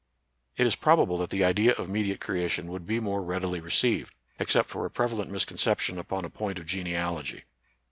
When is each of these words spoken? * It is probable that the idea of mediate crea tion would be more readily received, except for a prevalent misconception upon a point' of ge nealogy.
* 0.31 0.57
It 0.57 0.65
is 0.65 0.75
probable 0.75 1.19
that 1.19 1.29
the 1.29 1.43
idea 1.43 1.73
of 1.73 1.87
mediate 1.87 2.19
crea 2.21 2.49
tion 2.49 2.69
would 2.71 2.87
be 2.87 2.99
more 2.99 3.21
readily 3.21 3.61
received, 3.61 4.15
except 4.39 4.67
for 4.67 4.83
a 4.83 4.89
prevalent 4.89 5.29
misconception 5.29 5.99
upon 5.99 6.25
a 6.25 6.29
point' 6.31 6.57
of 6.57 6.65
ge 6.65 6.77
nealogy. 6.83 7.43